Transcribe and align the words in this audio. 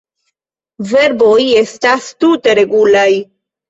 Verboj 0.93 1.37
estas 1.63 2.11
tute 2.23 2.61
regulaj. 2.65 3.11